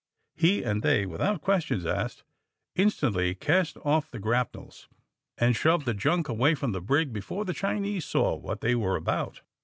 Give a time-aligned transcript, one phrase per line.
[0.33, 2.23] He and they, without questions asked,
[2.75, 4.87] instantly cast off the grapnels,
[5.37, 8.95] and shoved the junk away from the brig before the Chinese saw what they were
[8.95, 9.41] about.